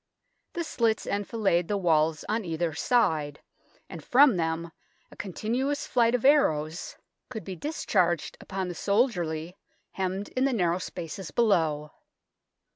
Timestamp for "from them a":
4.03-5.15